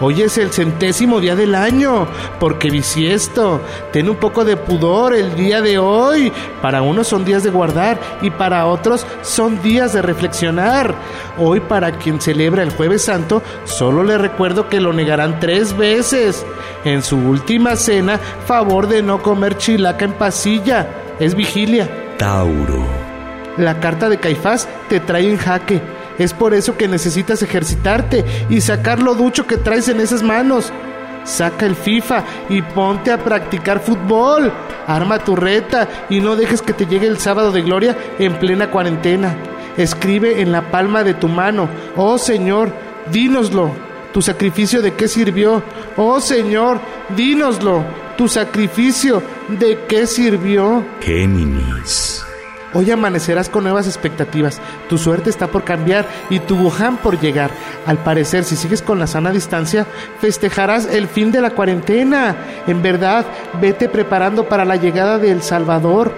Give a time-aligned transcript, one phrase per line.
[0.00, 2.08] Hoy es el centésimo día del año,
[2.40, 3.60] porque bisiesto.
[3.92, 6.32] Ten un poco de pudor el día de hoy.
[6.60, 10.94] Para unos son días de guardar y para otros son días de reflexionar.
[11.38, 16.44] Hoy para quien celebra el jueves santo, solo le recuerdo que lo negarán tres veces.
[16.84, 20.88] En su última cena, favor de no comer chilaca en pasilla.
[21.20, 22.16] Es vigilia.
[22.18, 22.84] Tauro.
[23.56, 25.80] La carta de Caifás te trae en jaque.
[26.18, 30.72] Es por eso que necesitas ejercitarte y sacar lo ducho que traes en esas manos.
[31.24, 34.52] Saca el FIFA y ponte a practicar fútbol.
[34.86, 38.70] Arma tu reta y no dejes que te llegue el sábado de gloria en plena
[38.70, 39.34] cuarentena.
[39.76, 42.72] Escribe en la palma de tu mano, oh Señor,
[43.10, 43.72] dínoslo.
[44.12, 45.62] ¿Tu sacrificio de qué sirvió?
[45.96, 46.78] Oh Señor,
[47.16, 47.82] dínoslo.
[48.16, 50.84] ¿Tu sacrificio de qué sirvió?
[51.00, 52.13] Géminis.
[52.74, 54.60] Hoy amanecerás con nuevas expectativas.
[54.88, 57.50] Tu suerte está por cambiar y tu Wuhan por llegar.
[57.86, 59.86] Al parecer, si sigues con la sana distancia,
[60.20, 62.36] festejarás el fin de la cuarentena.
[62.66, 63.24] En verdad,
[63.60, 66.12] vete preparando para la llegada de El Salvador.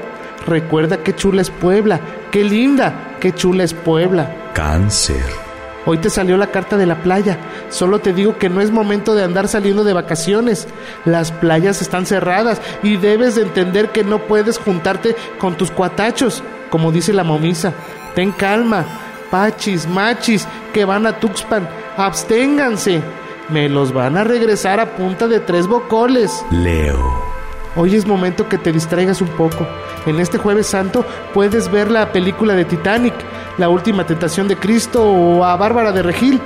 [0.46, 4.52] Recuerda qué chula es Puebla, qué linda, qué chula es Puebla.
[4.54, 5.45] Cáncer.
[5.86, 7.38] Hoy te salió la carta de la playa.
[7.70, 10.66] Solo te digo que no es momento de andar saliendo de vacaciones.
[11.04, 16.42] Las playas están cerradas y debes de entender que no puedes juntarte con tus cuatachos,
[16.70, 17.72] como dice la momisa.
[18.14, 18.84] Ten calma.
[19.30, 23.02] Pachis, machis, que van a Tuxpan, absténganse.
[23.48, 26.44] Me los van a regresar a punta de tres bocoles.
[26.50, 27.36] Leo.
[27.76, 29.66] Hoy es momento que te distraigas un poco.
[30.06, 33.14] En este jueves santo puedes ver la película de Titanic,
[33.58, 36.40] La última tentación de Cristo o a Bárbara de Regil.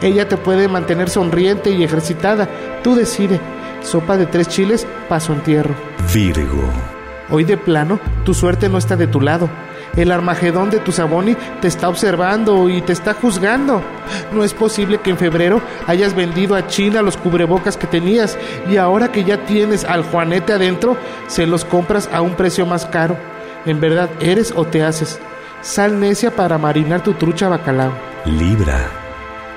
[0.00, 2.48] Ella te puede mantener sonriente y ejercitada.
[2.82, 3.40] Tú decide.
[3.82, 5.74] Sopa de tres chiles, paso entierro.
[6.12, 6.68] Virgo.
[7.30, 9.48] Hoy de plano, tu suerte no está de tu lado.
[9.96, 13.80] El Armagedón de tu Saboni te está observando y te está juzgando.
[14.32, 18.36] No es posible que en febrero hayas vendido a China los cubrebocas que tenías
[18.68, 20.96] y ahora que ya tienes al Juanete adentro,
[21.28, 23.16] se los compras a un precio más caro.
[23.64, 25.20] En verdad, ¿eres o te haces?
[25.66, 27.90] Sal necia para marinar tu trucha bacalao.
[28.24, 28.88] Libra.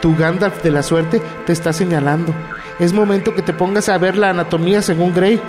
[0.01, 2.33] Tu Gandalf de la suerte te está señalando.
[2.79, 5.39] Es momento que te pongas a ver la anatomía según Grey.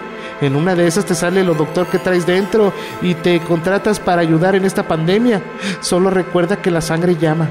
[0.43, 4.21] En una de esas te sale lo doctor que traes dentro y te contratas para
[4.21, 5.41] ayudar en esta pandemia.
[5.81, 7.49] Solo recuerda que la sangre llama.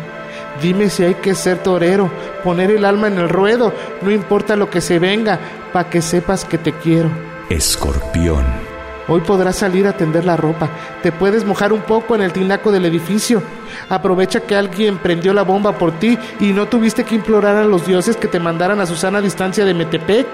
[0.61, 2.11] Dime si hay que ser torero,
[2.43, 5.39] poner el alma en el ruedo, no importa lo que se venga,
[5.73, 7.09] para que sepas que te quiero.
[7.49, 8.68] Escorpión.
[9.09, 10.69] Hoy podrás salir a tender la ropa.
[11.01, 13.41] Te puedes mojar un poco en el tinaco del edificio.
[13.89, 17.87] Aprovecha que alguien prendió la bomba por ti y no tuviste que implorar a los
[17.87, 20.27] dioses que te mandaran a su sana distancia de Metepec.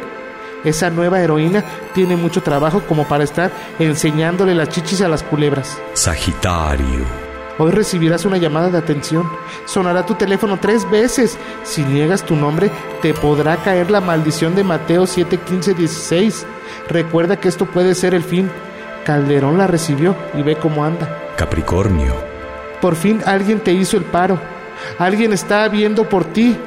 [0.65, 1.63] Esa nueva heroína
[1.93, 3.49] tiene mucho trabajo como para estar
[3.79, 5.77] enseñándole las chichis a las culebras.
[5.93, 7.05] Sagitario.
[7.57, 9.29] Hoy recibirás una llamada de atención.
[9.65, 11.37] Sonará tu teléfono tres veces.
[11.63, 12.69] Si niegas tu nombre,
[13.01, 16.45] te podrá caer la maldición de Mateo 7, 15, 16.
[16.87, 18.49] Recuerda que esto puede ser el fin.
[19.03, 21.07] Calderón la recibió y ve cómo anda.
[21.35, 22.13] Capricornio.
[22.81, 24.39] Por fin alguien te hizo el paro.
[24.99, 26.57] Alguien está viendo por ti.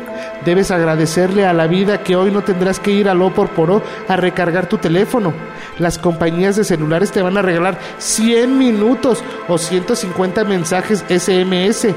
[0.44, 3.82] Debes agradecerle a la vida que hoy no tendrás que ir al O por Poró
[4.08, 5.32] a recargar tu teléfono.
[5.78, 11.88] Las compañías de celulares te van a regalar 100 minutos o 150 mensajes SMS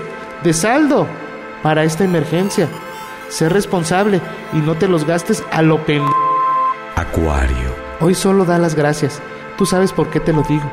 [0.44, 1.07] de saldo
[1.63, 2.67] para esta emergencia.
[3.29, 4.19] Sé responsable
[4.53, 6.03] y no te los gastes a lo pen...
[6.95, 7.70] Acuario.
[8.01, 9.22] Hoy solo da las gracias.
[9.57, 10.69] Tú sabes por qué te lo digo.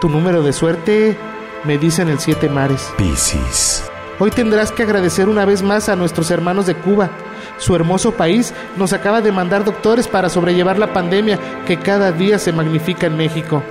[0.00, 1.16] Tu número de suerte
[1.62, 2.92] me dicen el siete mares.
[2.98, 3.84] Piscis.
[4.18, 7.10] Hoy tendrás que agradecer una vez más a nuestros hermanos de Cuba.
[7.58, 12.40] Su hermoso país nos acaba de mandar doctores para sobrellevar la pandemia que cada día
[12.40, 13.62] se magnifica en México.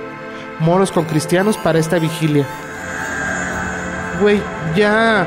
[0.60, 2.46] Moros con cristianos para esta vigilia.
[4.20, 4.40] Güey,
[4.74, 5.26] ya,